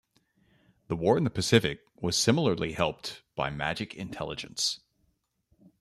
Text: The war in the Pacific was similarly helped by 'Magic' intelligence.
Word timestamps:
The 0.87 0.95
war 0.95 1.15
in 1.15 1.25
the 1.25 1.29
Pacific 1.29 1.81
was 2.01 2.17
similarly 2.17 2.71
helped 2.71 3.21
by 3.35 3.51
'Magic' 3.51 3.93
intelligence. 3.93 4.79